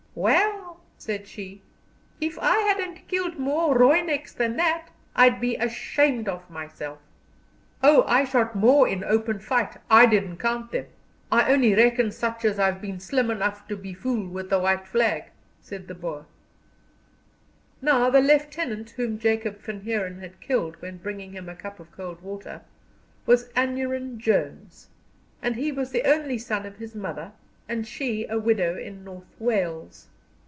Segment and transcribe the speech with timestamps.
[0.13, 1.61] "Well," said she,
[2.19, 6.99] "if I hadn't killed more Rooineks than that, I'd be ashamed of myself."
[7.81, 9.77] "Oh, I shot more in open fight.
[9.89, 10.87] I didn't count them;
[11.31, 15.31] I only reckon such as I've been slim enough to befool with the white flag,"
[15.61, 16.25] said the Boer.
[17.81, 21.89] Now the lieutenant whom Jacob Van Heeren had killed when bringing him a cup of
[21.93, 22.63] cold water,
[23.25, 24.89] was Aneurin Jones,
[25.41, 27.31] and he was the only son of his mother,
[27.69, 30.07] and she a widow in North Wales.